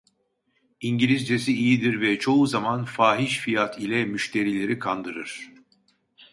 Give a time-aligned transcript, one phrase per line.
[0.81, 5.51] İngilizcesi iyidir ve çoğu zaman fahiş fiyat ile müşterileri kandırır.